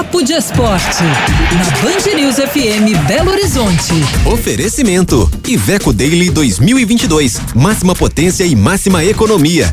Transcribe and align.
Papo 0.00 0.22
de 0.22 0.32
Esporte, 0.32 1.02
na 1.02 1.64
Band 1.82 2.16
News 2.16 2.36
FM 2.36 3.06
Belo 3.06 3.32
Horizonte. 3.32 3.92
Oferecimento: 4.24 5.30
Iveco 5.46 5.92
Daily 5.92 6.30
2022. 6.30 7.38
Máxima 7.54 7.94
potência 7.94 8.44
e 8.44 8.56
máxima 8.56 9.04
economia. 9.04 9.70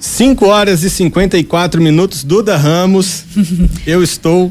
5 0.00 0.46
horas 0.46 0.82
e 0.82 0.88
54 0.88 1.82
minutos, 1.82 2.24
Duda 2.24 2.56
Ramos. 2.56 3.24
Eu 3.86 4.02
estou 4.02 4.50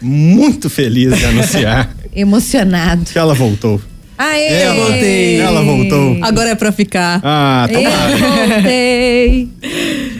muito 0.00 0.68
feliz 0.68 1.16
de 1.16 1.24
anunciar. 1.24 1.94
Emocionado. 2.12 3.04
Que 3.04 3.18
ela 3.18 3.32
voltou. 3.32 3.80
Aê! 4.18 4.52
Ela, 4.62 4.74
voltei. 4.74 5.36
Ela 5.40 5.62
voltou. 5.62 6.18
Agora 6.22 6.50
é 6.50 6.54
pra 6.54 6.70
ficar. 6.70 7.20
Ah, 7.24 7.66
Eu 7.70 7.82
tomara. 7.82 8.16
voltei. 8.62 9.48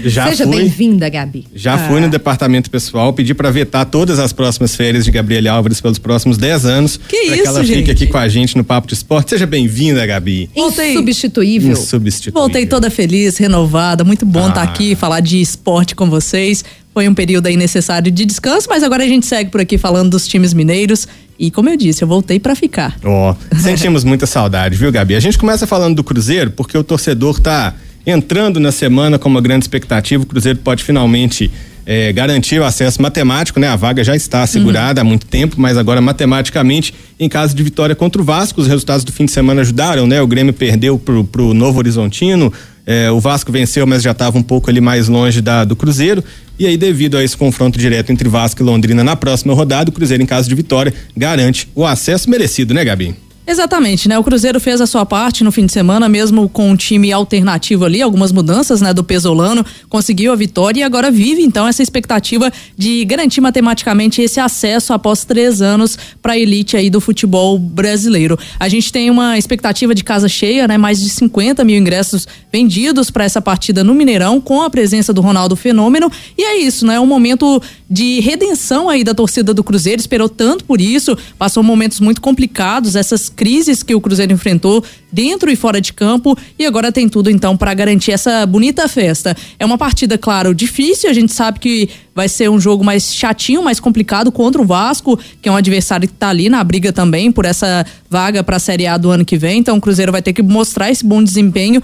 Já 0.04 0.28
Seja 0.28 0.44
fui. 0.46 0.56
bem-vinda, 0.56 1.08
Gabi. 1.08 1.46
Já 1.54 1.78
fui 1.88 2.00
no 2.00 2.08
departamento 2.08 2.68
pessoal, 2.70 3.12
pedi 3.12 3.34
para 3.34 3.50
vetar 3.50 3.84
todas 3.86 4.18
as 4.18 4.32
próximas 4.32 4.74
férias 4.74 5.04
de 5.04 5.10
Gabriele 5.10 5.46
Álvares 5.48 5.80
pelos 5.80 5.98
próximos 5.98 6.36
10 6.36 6.64
anos. 6.66 6.96
Que 7.08 7.16
pra 7.26 7.34
isso, 7.34 7.42
que 7.42 7.48
ela 7.48 7.64
gente? 7.64 7.76
fique 7.78 7.90
aqui 7.90 8.06
com 8.08 8.18
a 8.18 8.28
gente 8.28 8.56
no 8.56 8.64
Papo 8.64 8.88
de 8.88 8.94
Esporte. 8.94 9.30
Seja 9.30 9.46
bem-vinda, 9.46 10.04
Gabi. 10.04 10.50
Voltei. 10.54 10.92
Insubstituível. 10.94 11.72
Insubstituível. 11.72 12.40
Voltei 12.40 12.66
toda 12.66 12.90
feliz, 12.90 13.36
renovada. 13.36 14.02
Muito 14.02 14.26
bom 14.26 14.46
Ah. 14.46 14.48
estar 14.48 14.62
aqui, 14.62 14.94
falar 14.96 15.20
de 15.20 15.40
esporte 15.40 15.94
com 15.94 16.10
vocês. 16.10 16.64
Foi 16.92 17.08
um 17.08 17.14
período 17.14 17.46
aí 17.46 17.56
necessário 17.56 18.10
de 18.12 18.24
descanso, 18.26 18.66
mas 18.68 18.82
agora 18.82 19.02
a 19.04 19.06
gente 19.08 19.24
segue 19.24 19.50
por 19.50 19.60
aqui 19.60 19.78
falando 19.78 20.10
dos 20.10 20.26
times 20.28 20.52
mineiros. 20.52 21.06
E 21.38 21.50
como 21.50 21.68
eu 21.68 21.76
disse, 21.76 22.02
eu 22.04 22.08
voltei 22.08 22.38
pra 22.38 22.54
ficar. 22.54 22.96
Ó, 23.04 23.34
sentimos 23.60 24.04
muita 24.04 24.26
saudade, 24.26 24.76
viu, 24.76 24.92
Gabi? 24.92 25.14
A 25.14 25.20
gente 25.20 25.38
começa 25.38 25.66
falando 25.66 25.96
do 25.96 26.04
Cruzeiro 26.04 26.50
porque 26.50 26.76
o 26.76 26.84
torcedor 26.84 27.40
tá 27.40 27.74
entrando 28.06 28.58
na 28.60 28.72
semana 28.72 29.18
com 29.18 29.28
uma 29.28 29.40
grande 29.40 29.64
expectativa. 29.64 30.22
O 30.22 30.26
Cruzeiro 30.26 30.58
pode 30.58 30.82
finalmente 30.82 31.50
eh, 31.86 32.12
garantir 32.12 32.60
o 32.60 32.64
acesso 32.64 33.00
matemático, 33.00 33.58
né? 33.58 33.68
A 33.68 33.76
vaga 33.76 34.04
já 34.04 34.14
está 34.14 34.42
assegurada 34.42 35.00
há 35.00 35.04
muito 35.04 35.26
tempo, 35.26 35.56
mas 35.58 35.76
agora 35.76 36.00
matematicamente, 36.00 36.94
em 37.18 37.28
caso 37.28 37.54
de 37.54 37.62
vitória 37.62 37.94
contra 37.94 38.20
o 38.20 38.24
Vasco, 38.24 38.60
os 38.60 38.66
resultados 38.66 39.04
do 39.04 39.12
fim 39.12 39.24
de 39.24 39.32
semana 39.32 39.60
ajudaram, 39.62 40.06
né? 40.06 40.20
O 40.20 40.26
Grêmio 40.26 40.52
perdeu 40.52 40.98
pro, 40.98 41.24
pro 41.24 41.54
Novo 41.54 41.78
Horizontino. 41.78 42.52
Eh, 42.86 43.10
o 43.10 43.20
Vasco 43.20 43.52
venceu, 43.52 43.86
mas 43.86 44.02
já 44.02 44.10
estava 44.10 44.38
um 44.38 44.42
pouco 44.42 44.70
ali 44.70 44.80
mais 44.80 45.08
longe 45.08 45.40
da, 45.40 45.64
do 45.64 45.76
Cruzeiro. 45.76 46.22
E 46.58 46.66
aí, 46.66 46.76
devido 46.76 47.16
a 47.16 47.24
esse 47.24 47.36
confronto 47.36 47.78
direto 47.78 48.10
entre 48.10 48.28
Vasco 48.28 48.62
e 48.62 48.64
Londrina 48.64 49.02
na 49.02 49.16
próxima 49.16 49.54
rodada, 49.54 49.90
o 49.90 49.92
Cruzeiro, 49.92 50.22
em 50.22 50.26
caso 50.26 50.48
de 50.48 50.54
vitória, 50.54 50.92
garante 51.16 51.68
o 51.74 51.84
acesso 51.84 52.28
merecido, 52.28 52.74
né, 52.74 52.84
Gabi? 52.84 53.16
Exatamente, 53.44 54.08
né? 54.08 54.16
O 54.16 54.22
Cruzeiro 54.22 54.60
fez 54.60 54.80
a 54.80 54.86
sua 54.86 55.04
parte 55.04 55.42
no 55.42 55.50
fim 55.50 55.66
de 55.66 55.72
semana, 55.72 56.08
mesmo 56.08 56.48
com 56.48 56.70
um 56.70 56.76
time 56.76 57.12
alternativo 57.12 57.84
ali, 57.84 58.00
algumas 58.00 58.30
mudanças, 58.30 58.80
né, 58.80 58.94
do 58.94 59.02
Pesolano, 59.02 59.66
conseguiu 59.88 60.32
a 60.32 60.36
vitória 60.36 60.80
e 60.80 60.82
agora 60.84 61.10
vive 61.10 61.42
então 61.42 61.66
essa 61.66 61.82
expectativa 61.82 62.52
de 62.78 63.04
garantir 63.04 63.40
matematicamente 63.40 64.22
esse 64.22 64.38
acesso 64.38 64.92
após 64.92 65.24
três 65.24 65.60
anos 65.60 65.98
para 66.22 66.34
a 66.34 66.38
elite 66.38 66.76
aí 66.76 66.88
do 66.88 67.00
futebol 67.00 67.58
brasileiro. 67.58 68.38
A 68.60 68.68
gente 68.68 68.92
tem 68.92 69.10
uma 69.10 69.36
expectativa 69.36 69.92
de 69.92 70.04
casa 70.04 70.28
cheia, 70.28 70.68
né? 70.68 70.78
Mais 70.78 71.00
de 71.00 71.08
50 71.08 71.64
mil 71.64 71.76
ingressos 71.76 72.28
vendidos 72.52 73.10
para 73.10 73.24
essa 73.24 73.42
partida 73.42 73.82
no 73.82 73.92
Mineirão, 73.92 74.40
com 74.40 74.62
a 74.62 74.70
presença 74.70 75.12
do 75.12 75.20
Ronaldo 75.20 75.56
Fenômeno. 75.56 76.10
E 76.38 76.44
é 76.44 76.58
isso, 76.58 76.86
né? 76.86 77.00
Um 77.00 77.06
momento 77.06 77.60
de 77.90 78.20
redenção 78.20 78.88
aí 78.88 79.02
da 79.02 79.14
torcida 79.14 79.52
do 79.52 79.64
Cruzeiro, 79.64 80.00
esperou 80.00 80.28
tanto 80.28 80.64
por 80.64 80.80
isso, 80.80 81.18
passou 81.36 81.62
momentos 81.62 81.98
muito 81.98 82.20
complicados, 82.20 82.94
essas 82.94 83.31
crises 83.32 83.82
que 83.82 83.94
o 83.94 84.00
Cruzeiro 84.00 84.32
enfrentou 84.32 84.84
dentro 85.10 85.50
e 85.50 85.56
fora 85.56 85.80
de 85.80 85.92
campo. 85.92 86.38
E 86.58 86.64
agora 86.64 86.92
tem 86.92 87.08
tudo 87.08 87.30
então 87.30 87.56
para 87.56 87.74
garantir 87.74 88.12
essa 88.12 88.46
bonita 88.46 88.86
festa. 88.86 89.36
É 89.58 89.66
uma 89.66 89.76
partida, 89.76 90.16
claro, 90.16 90.54
difícil, 90.54 91.10
a 91.10 91.12
gente 91.12 91.32
sabe 91.32 91.58
que 91.58 91.88
vai 92.14 92.28
ser 92.28 92.50
um 92.50 92.60
jogo 92.60 92.84
mais 92.84 93.14
chatinho, 93.14 93.62
mais 93.62 93.80
complicado 93.80 94.30
contra 94.30 94.60
o 94.60 94.64
Vasco, 94.64 95.18
que 95.40 95.48
é 95.48 95.52
um 95.52 95.56
adversário 95.56 96.06
que 96.06 96.14
tá 96.14 96.28
ali 96.28 96.48
na 96.48 96.62
briga 96.62 96.92
também 96.92 97.32
por 97.32 97.44
essa 97.44 97.84
vaga 98.08 98.44
para 98.44 98.56
a 98.56 98.60
Série 98.60 98.86
A 98.86 98.96
do 98.96 99.10
ano 99.10 99.24
que 99.24 99.38
vem, 99.38 99.58
então 99.58 99.78
o 99.78 99.80
Cruzeiro 99.80 100.12
vai 100.12 100.20
ter 100.20 100.32
que 100.32 100.42
mostrar 100.42 100.90
esse 100.90 101.04
bom 101.04 101.22
desempenho. 101.24 101.82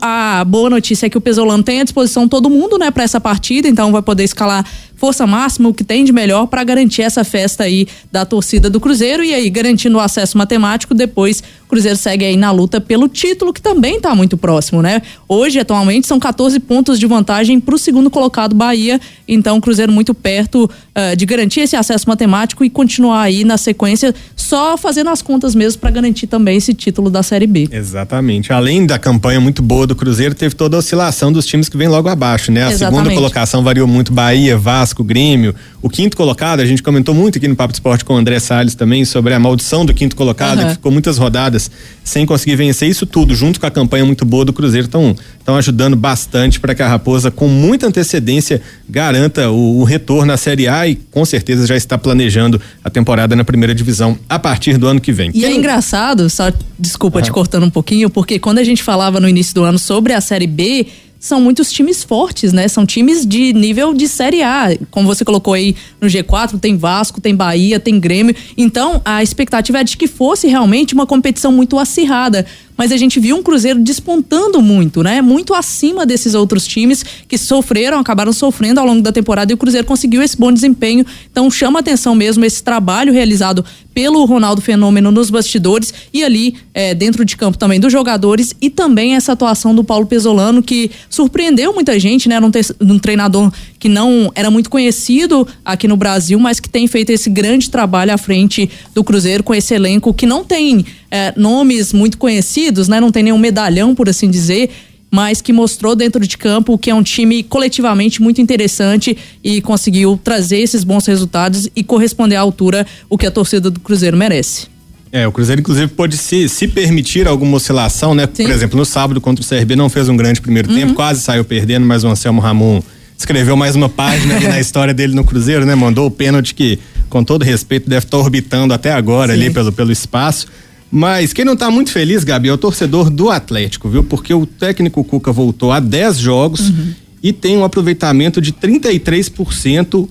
A 0.00 0.44
boa 0.46 0.70
notícia 0.70 1.06
é 1.06 1.10
que 1.10 1.18
o 1.18 1.20
Pesolano 1.20 1.62
tem 1.62 1.80
à 1.80 1.84
disposição 1.84 2.28
todo 2.28 2.48
mundo, 2.48 2.78
né, 2.78 2.92
para 2.92 3.02
essa 3.02 3.20
partida, 3.20 3.66
então 3.66 3.90
vai 3.90 4.02
poder 4.02 4.22
escalar 4.22 4.64
força 5.04 5.26
máxima, 5.26 5.68
o 5.68 5.74
que 5.74 5.84
tem 5.84 6.02
de 6.02 6.14
melhor 6.14 6.46
para 6.46 6.64
garantir 6.64 7.02
essa 7.02 7.22
festa 7.24 7.64
aí 7.64 7.86
da 8.10 8.24
torcida 8.24 8.70
do 8.70 8.80
Cruzeiro 8.80 9.22
e 9.22 9.34
aí 9.34 9.50
garantindo 9.50 9.98
o 9.98 10.00
acesso 10.00 10.38
matemático, 10.38 10.94
depois 10.94 11.42
o 11.66 11.68
Cruzeiro 11.68 11.98
segue 11.98 12.24
aí 12.24 12.38
na 12.38 12.50
luta 12.50 12.80
pelo 12.80 13.06
título, 13.06 13.52
que 13.52 13.60
também 13.60 14.00
tá 14.00 14.14
muito 14.14 14.38
próximo, 14.38 14.80
né? 14.80 15.02
Hoje, 15.28 15.58
atualmente, 15.58 16.06
são 16.06 16.18
14 16.18 16.58
pontos 16.60 16.98
de 16.98 17.06
vantagem 17.06 17.60
para 17.60 17.74
o 17.74 17.78
segundo 17.78 18.08
colocado 18.10 18.54
Bahia, 18.54 18.98
então 19.28 19.58
o 19.58 19.60
Cruzeiro 19.60 19.92
muito 19.92 20.14
perto 20.14 20.70
eh, 20.94 21.16
de 21.16 21.26
garantir 21.26 21.60
esse 21.60 21.74
acesso 21.74 22.08
matemático 22.08 22.64
e 22.64 22.70
continuar 22.70 23.22
aí 23.22 23.44
na 23.44 23.58
sequência, 23.58 24.14
só 24.36 24.76
fazendo 24.78 25.10
as 25.10 25.20
contas 25.20 25.54
mesmo 25.54 25.80
para 25.80 25.90
garantir 25.90 26.28
também 26.28 26.58
esse 26.58 26.72
título 26.72 27.10
da 27.10 27.22
Série 27.22 27.46
B. 27.46 27.68
Exatamente. 27.72 28.52
Além 28.52 28.86
da 28.86 28.98
campanha 28.98 29.40
muito 29.40 29.60
boa 29.60 29.86
do 29.86 29.96
Cruzeiro, 29.96 30.34
teve 30.34 30.54
toda 30.54 30.76
a 30.76 30.78
oscilação 30.78 31.32
dos 31.32 31.44
times 31.44 31.68
que 31.68 31.76
vem 31.76 31.88
logo 31.88 32.08
abaixo, 32.08 32.52
né? 32.52 32.62
A 32.62 32.70
segunda 32.70 32.86
Exatamente. 32.86 33.14
colocação 33.16 33.64
variou 33.64 33.88
muito 33.88 34.12
Bahia, 34.12 34.56
Vasco, 34.56 34.93
Grêmio. 35.02 35.54
O 35.82 35.88
quinto 35.88 36.16
colocado, 36.16 36.60
a 36.60 36.66
gente 36.66 36.82
comentou 36.82 37.14
muito 37.14 37.38
aqui 37.38 37.48
no 37.48 37.56
Papo 37.56 37.72
de 37.72 37.76
Esporte 37.76 38.04
com 38.04 38.14
o 38.14 38.16
André 38.16 38.38
Salles 38.38 38.74
também 38.74 39.04
sobre 39.04 39.34
a 39.34 39.40
maldição 39.40 39.84
do 39.84 39.94
quinto 39.94 40.14
colocado, 40.14 40.58
Aham. 40.58 40.68
que 40.68 40.74
ficou 40.74 40.92
muitas 40.92 41.18
rodadas 41.18 41.70
sem 42.04 42.26
conseguir 42.26 42.56
vencer 42.56 42.88
isso 42.88 43.06
tudo, 43.06 43.34
junto 43.34 43.58
com 43.58 43.66
a 43.66 43.70
campanha 43.70 44.04
muito 44.04 44.24
boa 44.24 44.44
do 44.44 44.52
Cruzeiro, 44.52 44.86
estão 44.86 45.16
estão 45.44 45.56
ajudando 45.56 45.94
bastante 45.94 46.58
para 46.58 46.74
que 46.74 46.82
a 46.82 46.88
Raposa, 46.88 47.30
com 47.30 47.46
muita 47.46 47.86
antecedência, 47.86 48.62
garanta 48.88 49.50
o, 49.50 49.80
o 49.80 49.84
retorno 49.84 50.32
à 50.32 50.38
Série 50.38 50.66
A 50.66 50.88
e 50.88 50.94
com 50.94 51.22
certeza 51.24 51.66
já 51.66 51.76
está 51.76 51.98
planejando 51.98 52.58
a 52.82 52.88
temporada 52.88 53.36
na 53.36 53.44
primeira 53.44 53.74
divisão 53.74 54.18
a 54.26 54.38
partir 54.38 54.78
do 54.78 54.86
ano 54.86 55.00
que 55.00 55.12
vem. 55.12 55.30
E 55.34 55.44
é 55.44 55.52
engraçado, 55.52 56.30
só 56.30 56.50
desculpa 56.78 57.20
te 57.20 57.30
cortando 57.30 57.64
um 57.64 57.70
pouquinho, 57.70 58.08
porque 58.08 58.38
quando 58.38 58.58
a 58.58 58.64
gente 58.64 58.82
falava 58.82 59.20
no 59.20 59.28
início 59.28 59.54
do 59.54 59.62
ano 59.64 59.78
sobre 59.78 60.14
a 60.14 60.20
Série 60.20 60.46
B, 60.46 60.86
são 61.24 61.40
muitos 61.40 61.72
times 61.72 62.04
fortes, 62.04 62.52
né? 62.52 62.68
São 62.68 62.84
times 62.84 63.24
de 63.24 63.54
nível 63.54 63.94
de 63.94 64.06
Série 64.06 64.42
A. 64.42 64.76
Como 64.90 65.06
você 65.06 65.24
colocou 65.24 65.54
aí 65.54 65.74
no 65.98 66.06
G4, 66.06 66.60
tem 66.60 66.76
Vasco, 66.76 67.18
tem 67.18 67.34
Bahia, 67.34 67.80
tem 67.80 67.98
Grêmio. 67.98 68.36
Então, 68.58 69.00
a 69.02 69.22
expectativa 69.22 69.80
é 69.80 69.84
de 69.84 69.96
que 69.96 70.06
fosse 70.06 70.48
realmente 70.48 70.92
uma 70.92 71.06
competição 71.06 71.50
muito 71.50 71.78
acirrada. 71.78 72.44
Mas 72.76 72.90
a 72.90 72.96
gente 72.96 73.20
viu 73.20 73.36
um 73.36 73.42
Cruzeiro 73.42 73.78
despontando 73.80 74.60
muito, 74.60 75.02
né? 75.02 75.22
Muito 75.22 75.54
acima 75.54 76.04
desses 76.04 76.34
outros 76.34 76.66
times 76.66 77.04
que 77.28 77.38
sofreram, 77.38 77.98
acabaram 77.98 78.32
sofrendo 78.32 78.80
ao 78.80 78.86
longo 78.86 79.00
da 79.00 79.12
temporada 79.12 79.52
e 79.52 79.54
o 79.54 79.58
Cruzeiro 79.58 79.86
conseguiu 79.86 80.22
esse 80.22 80.36
bom 80.36 80.52
desempenho. 80.52 81.06
Então 81.30 81.50
chama 81.50 81.78
atenção 81.78 82.14
mesmo 82.14 82.44
esse 82.44 82.62
trabalho 82.62 83.12
realizado 83.12 83.64
pelo 83.94 84.24
Ronaldo 84.24 84.60
Fenômeno 84.60 85.12
nos 85.12 85.30
bastidores 85.30 85.94
e 86.12 86.24
ali 86.24 86.56
eh, 86.74 86.94
dentro 86.94 87.24
de 87.24 87.36
campo 87.36 87.56
também 87.56 87.78
dos 87.78 87.92
jogadores 87.92 88.52
e 88.60 88.68
também 88.68 89.14
essa 89.14 89.32
atuação 89.32 89.72
do 89.72 89.84
Paulo 89.84 90.06
Pesolano 90.06 90.60
que 90.60 90.90
surpreendeu 91.08 91.72
muita 91.72 91.98
gente, 91.98 92.28
né? 92.28 92.34
Era 92.34 92.44
um, 92.44 92.50
um 92.80 92.98
treinador 92.98 93.52
que 93.78 93.88
não 93.88 94.32
era 94.34 94.50
muito 94.50 94.68
conhecido 94.68 95.46
aqui 95.64 95.86
no 95.86 95.96
Brasil, 95.96 96.38
mas 96.40 96.58
que 96.58 96.68
tem 96.68 96.88
feito 96.88 97.10
esse 97.10 97.30
grande 97.30 97.70
trabalho 97.70 98.12
à 98.12 98.18
frente 98.18 98.68
do 98.92 99.04
Cruzeiro 99.04 99.44
com 99.44 99.54
esse 99.54 99.72
elenco 99.74 100.12
que 100.12 100.26
não 100.26 100.44
tem 100.44 100.84
eh, 101.14 101.32
nomes 101.36 101.92
muito 101.92 102.18
conhecidos, 102.18 102.88
né? 102.88 102.98
Não 103.00 103.12
tem 103.12 103.22
nenhum 103.22 103.38
medalhão, 103.38 103.94
por 103.94 104.08
assim 104.08 104.28
dizer, 104.28 104.68
mas 105.08 105.40
que 105.40 105.52
mostrou 105.52 105.94
dentro 105.94 106.26
de 106.26 106.36
campo 106.36 106.76
que 106.76 106.90
é 106.90 106.94
um 106.94 107.04
time 107.04 107.44
coletivamente 107.44 108.20
muito 108.20 108.40
interessante 108.40 109.16
e 109.44 109.60
conseguiu 109.60 110.18
trazer 110.24 110.58
esses 110.58 110.82
bons 110.82 111.06
resultados 111.06 111.68
e 111.76 111.84
corresponder 111.84 112.34
à 112.34 112.40
altura 112.40 112.84
o 113.08 113.16
que 113.16 113.26
a 113.26 113.30
torcida 113.30 113.70
do 113.70 113.78
Cruzeiro 113.78 114.16
merece. 114.16 114.66
É, 115.12 115.24
o 115.24 115.30
Cruzeiro, 115.30 115.60
inclusive, 115.60 115.86
pode 115.86 116.16
se, 116.16 116.48
se 116.48 116.66
permitir 116.66 117.28
alguma 117.28 117.58
oscilação, 117.58 118.12
né? 118.12 118.28
Sim. 118.34 118.42
Por 118.42 118.52
exemplo, 118.52 118.76
no 118.76 118.84
sábado 118.84 119.20
contra 119.20 119.44
o 119.44 119.48
CRB 119.48 119.76
não 119.76 119.88
fez 119.88 120.08
um 120.08 120.16
grande 120.16 120.40
primeiro 120.40 120.74
tempo, 120.74 120.94
quase 120.94 121.20
saiu 121.20 121.44
perdendo, 121.44 121.86
mas 121.86 122.02
o 122.02 122.08
Anselmo 122.08 122.40
Ramon 122.40 122.82
escreveu 123.16 123.56
mais 123.56 123.76
uma 123.76 123.88
página 123.88 124.40
na 124.40 124.58
história 124.58 124.92
dele 124.92 125.14
no 125.14 125.22
Cruzeiro, 125.22 125.64
né? 125.64 125.76
Mandou 125.76 126.08
o 126.08 126.10
pênalti 126.10 126.56
que, 126.56 126.80
com 127.08 127.22
todo 127.22 127.44
respeito, 127.44 127.88
deve 127.88 128.04
estar 128.04 128.18
orbitando 128.18 128.74
até 128.74 128.90
agora 128.90 129.32
Sim. 129.32 129.40
ali 129.40 129.50
pelo, 129.52 129.70
pelo 129.70 129.92
espaço. 129.92 130.48
Mas 130.96 131.32
quem 131.32 131.44
não 131.44 131.56
tá 131.56 131.72
muito 131.72 131.90
feliz, 131.90 132.22
Gabi, 132.22 132.48
é 132.48 132.52
o 132.52 132.56
torcedor 132.56 133.10
do 133.10 133.28
Atlético, 133.28 133.88
viu? 133.88 134.04
Porque 134.04 134.32
o 134.32 134.46
técnico 134.46 135.02
Cuca 135.02 135.32
voltou 135.32 135.72
a 135.72 135.80
10 135.80 136.18
jogos 136.18 136.72
e 137.20 137.32
tem 137.32 137.56
um 137.56 137.64
aproveitamento 137.64 138.40
de 138.40 138.52
33%. 138.52 140.08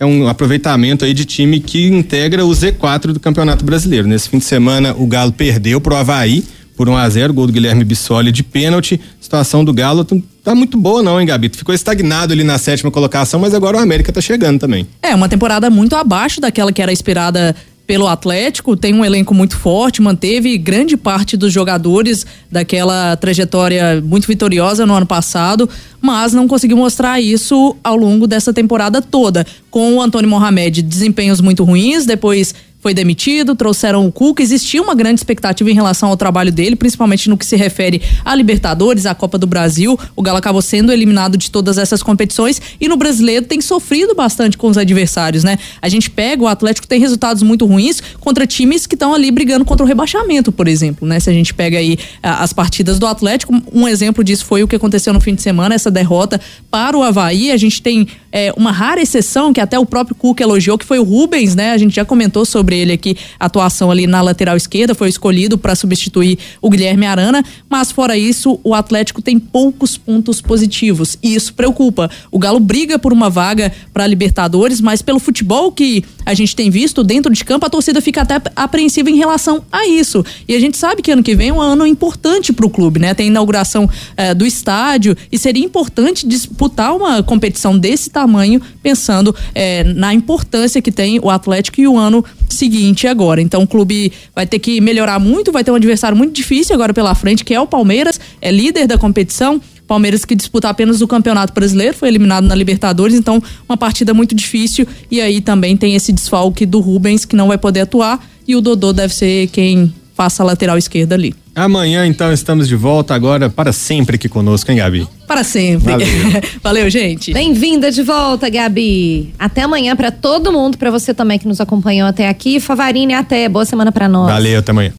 É 0.00 0.04
um 0.04 0.26
aproveitamento 0.26 1.04
aí 1.04 1.14
de 1.14 1.24
time 1.24 1.60
que 1.60 1.86
integra 1.86 2.44
o 2.44 2.50
Z4 2.50 3.12
do 3.12 3.20
Campeonato 3.20 3.64
Brasileiro. 3.64 4.08
Nesse 4.08 4.28
fim 4.28 4.38
de 4.38 4.44
semana, 4.44 4.92
o 4.98 5.06
Galo 5.06 5.30
perdeu 5.30 5.80
pro 5.80 5.94
Havaí 5.94 6.42
por 6.76 6.88
1 6.88 6.96
a 6.96 7.08
0 7.08 7.32
gol 7.32 7.46
do 7.46 7.52
Guilherme 7.52 7.84
Bissoli 7.84 8.32
de 8.32 8.42
pênalti. 8.42 9.00
Situação 9.20 9.64
do 9.64 9.72
Galo 9.72 10.04
tá 10.42 10.52
muito 10.52 10.76
boa 10.76 11.00
não, 11.00 11.20
hein, 11.20 11.28
Gabi? 11.28 11.48
Ficou 11.54 11.72
estagnado 11.72 12.32
ali 12.32 12.42
na 12.42 12.58
sétima 12.58 12.90
colocação, 12.90 13.38
mas 13.38 13.54
agora 13.54 13.76
o 13.76 13.80
América 13.80 14.12
tá 14.12 14.20
chegando 14.20 14.58
também. 14.58 14.84
É, 15.00 15.14
uma 15.14 15.28
temporada 15.28 15.70
muito 15.70 15.94
abaixo 15.94 16.40
daquela 16.40 16.72
que 16.72 16.82
era 16.82 16.92
esperada 16.92 17.54
pelo 17.86 18.08
Atlético, 18.08 18.76
tem 18.76 18.94
um 18.94 19.04
elenco 19.04 19.34
muito 19.34 19.56
forte, 19.58 20.00
manteve 20.00 20.56
grande 20.56 20.96
parte 20.96 21.36
dos 21.36 21.52
jogadores 21.52 22.24
daquela 22.50 23.14
trajetória 23.16 24.02
muito 24.02 24.26
vitoriosa 24.26 24.86
no 24.86 24.94
ano 24.94 25.04
passado, 25.04 25.68
mas 26.00 26.32
não 26.32 26.48
conseguiu 26.48 26.76
mostrar 26.76 27.20
isso 27.20 27.76
ao 27.84 27.96
longo 27.96 28.26
dessa 28.26 28.52
temporada 28.54 29.02
toda. 29.02 29.46
Com 29.70 29.96
o 29.96 30.02
Antônio 30.02 30.30
Mohamed, 30.30 30.80
desempenhos 30.80 31.40
muito 31.40 31.62
ruins, 31.62 32.06
depois 32.06 32.54
foi 32.84 32.92
demitido, 32.92 33.54
trouxeram 33.54 34.06
o 34.06 34.12
Cuca. 34.12 34.42
Existia 34.42 34.82
uma 34.82 34.94
grande 34.94 35.18
expectativa 35.18 35.70
em 35.70 35.74
relação 35.74 36.10
ao 36.10 36.18
trabalho 36.18 36.52
dele, 36.52 36.76
principalmente 36.76 37.30
no 37.30 37.38
que 37.38 37.46
se 37.46 37.56
refere 37.56 38.02
a 38.22 38.34
Libertadores, 38.34 39.06
à 39.06 39.14
Copa 39.14 39.38
do 39.38 39.46
Brasil. 39.46 39.98
O 40.14 40.20
Galo 40.20 40.36
acabou 40.36 40.60
sendo 40.60 40.92
eliminado 40.92 41.38
de 41.38 41.50
todas 41.50 41.78
essas 41.78 42.02
competições 42.02 42.60
e 42.78 42.86
no 42.86 42.98
brasileiro 42.98 43.46
tem 43.46 43.58
sofrido 43.62 44.14
bastante 44.14 44.58
com 44.58 44.68
os 44.68 44.76
adversários, 44.76 45.42
né? 45.42 45.56
A 45.80 45.88
gente 45.88 46.10
pega, 46.10 46.42
o 46.42 46.46
Atlético 46.46 46.86
tem 46.86 47.00
resultados 47.00 47.42
muito 47.42 47.64
ruins 47.64 48.02
contra 48.20 48.46
times 48.46 48.86
que 48.86 48.94
estão 48.94 49.14
ali 49.14 49.30
brigando 49.30 49.64
contra 49.64 49.82
o 49.82 49.88
rebaixamento, 49.88 50.52
por 50.52 50.68
exemplo, 50.68 51.08
né? 51.08 51.18
Se 51.18 51.30
a 51.30 51.32
gente 51.32 51.54
pega 51.54 51.78
aí 51.78 51.96
as 52.22 52.52
partidas 52.52 52.98
do 52.98 53.06
Atlético, 53.06 53.54
um 53.72 53.88
exemplo 53.88 54.22
disso 54.22 54.44
foi 54.44 54.62
o 54.62 54.68
que 54.68 54.76
aconteceu 54.76 55.14
no 55.14 55.22
fim 55.22 55.34
de 55.34 55.40
semana, 55.40 55.74
essa 55.74 55.90
derrota 55.90 56.38
para 56.70 56.98
o 56.98 57.02
Havaí. 57.02 57.50
A 57.50 57.56
gente 57.56 57.80
tem 57.80 58.06
é, 58.30 58.52
uma 58.54 58.72
rara 58.72 59.00
exceção 59.00 59.54
que 59.54 59.60
até 59.60 59.78
o 59.78 59.86
próprio 59.86 60.14
Cuca 60.14 60.42
elogiou, 60.42 60.76
que 60.76 60.84
foi 60.84 60.98
o 60.98 61.02
Rubens, 61.02 61.54
né? 61.54 61.70
A 61.70 61.78
gente 61.78 61.94
já 61.94 62.04
comentou 62.04 62.44
sobre 62.44 62.73
ele 62.74 62.92
aqui, 62.92 63.16
atuação 63.38 63.90
ali 63.90 64.06
na 64.06 64.20
lateral 64.20 64.56
esquerda, 64.56 64.94
foi 64.94 65.08
escolhido 65.08 65.56
para 65.56 65.74
substituir 65.74 66.38
o 66.60 66.70
Guilherme 66.70 67.06
Arana, 67.06 67.42
mas 67.68 67.90
fora 67.90 68.16
isso, 68.16 68.58
o 68.62 68.74
Atlético 68.74 69.22
tem 69.22 69.38
poucos 69.38 69.96
pontos 69.96 70.40
positivos 70.40 71.16
e 71.22 71.34
isso 71.34 71.54
preocupa. 71.54 72.10
O 72.30 72.38
Galo 72.38 72.60
briga 72.60 72.98
por 72.98 73.12
uma 73.12 73.30
vaga 73.30 73.72
para 73.92 74.06
Libertadores, 74.06 74.80
mas 74.80 75.02
pelo 75.02 75.18
futebol 75.18 75.72
que 75.72 76.04
a 76.24 76.34
gente 76.34 76.54
tem 76.54 76.70
visto 76.70 77.02
dentro 77.02 77.32
de 77.32 77.44
campo, 77.44 77.66
a 77.66 77.70
torcida 77.70 78.00
fica 78.00 78.22
até 78.22 78.40
apreensiva 78.56 79.10
em 79.10 79.16
relação 79.16 79.64
a 79.70 79.86
isso. 79.86 80.24
E 80.48 80.54
a 80.54 80.60
gente 80.60 80.76
sabe 80.76 81.02
que 81.02 81.10
ano 81.10 81.22
que 81.22 81.34
vem 81.34 81.50
é 81.50 81.52
um 81.52 81.60
ano 81.60 81.86
importante 81.86 82.52
para 82.52 82.66
o 82.66 82.70
clube, 82.70 83.00
né? 83.00 83.14
Tem 83.14 83.28
inauguração 83.28 83.88
eh, 84.16 84.34
do 84.34 84.46
estádio 84.46 85.16
e 85.30 85.38
seria 85.38 85.64
importante 85.64 86.26
disputar 86.26 86.94
uma 86.94 87.22
competição 87.22 87.78
desse 87.78 88.10
tamanho, 88.10 88.60
pensando 88.82 89.34
eh, 89.54 89.84
na 89.84 90.14
importância 90.14 90.80
que 90.80 90.92
tem 90.92 91.18
o 91.20 91.30
Atlético 91.30 91.80
e 91.80 91.88
o 91.88 91.96
ano 91.96 92.24
seguinte 92.48 93.06
agora. 93.06 93.40
Então 93.40 93.62
o 93.62 93.66
clube 93.66 94.12
vai 94.34 94.46
ter 94.46 94.58
que 94.58 94.80
melhorar 94.80 95.18
muito, 95.18 95.52
vai 95.52 95.64
ter 95.64 95.70
um 95.70 95.76
adversário 95.76 96.16
muito 96.16 96.32
difícil 96.32 96.74
agora 96.74 96.94
pela 96.94 97.14
frente, 97.14 97.44
que 97.44 97.54
é 97.54 97.60
o 97.60 97.66
Palmeiras, 97.66 98.20
é 98.40 98.50
líder 98.50 98.86
da 98.86 98.98
competição. 98.98 99.60
Palmeiras 99.86 100.24
que 100.24 100.34
disputa 100.34 100.68
apenas 100.68 101.00
o 101.00 101.08
Campeonato 101.08 101.52
Brasileiro, 101.52 101.94
foi 101.94 102.08
eliminado 102.08 102.44
na 102.44 102.54
Libertadores, 102.54 103.16
então 103.16 103.42
uma 103.68 103.76
partida 103.76 104.14
muito 104.14 104.34
difícil. 104.34 104.86
E 105.10 105.20
aí 105.20 105.40
também 105.40 105.76
tem 105.76 105.94
esse 105.94 106.12
desfalque 106.12 106.64
do 106.64 106.80
Rubens, 106.80 107.24
que 107.24 107.36
não 107.36 107.48
vai 107.48 107.58
poder 107.58 107.80
atuar, 107.82 108.24
e 108.46 108.56
o 108.56 108.60
Dodô 108.60 108.92
deve 108.92 109.14
ser 109.14 109.48
quem 109.48 109.92
faça 110.14 110.42
a 110.42 110.46
lateral 110.46 110.78
esquerda 110.78 111.14
ali. 111.14 111.34
Amanhã, 111.54 112.04
então, 112.04 112.32
estamos 112.32 112.66
de 112.66 112.74
volta 112.74 113.14
agora 113.14 113.48
para 113.48 113.72
sempre 113.72 114.16
aqui 114.16 114.28
conosco, 114.28 114.70
hein, 114.70 114.78
Gabi? 114.78 115.06
Para 115.26 115.44
sempre. 115.44 115.92
Valeu, 115.92 116.08
Valeu 116.62 116.90
gente. 116.90 117.32
Bem-vinda 117.32 117.92
de 117.92 118.02
volta, 118.02 118.48
Gabi. 118.48 119.32
Até 119.38 119.62
amanhã 119.62 119.94
para 119.94 120.10
todo 120.10 120.52
mundo, 120.52 120.76
para 120.76 120.90
você 120.90 121.14
também 121.14 121.38
que 121.38 121.46
nos 121.46 121.60
acompanhou 121.60 122.08
até 122.08 122.28
aqui. 122.28 122.58
Favarini, 122.58 123.14
até. 123.14 123.48
Boa 123.48 123.64
semana 123.64 123.92
para 123.92 124.08
nós. 124.08 124.30
Valeu, 124.32 124.58
até 124.58 124.72
amanhã. 124.72 124.92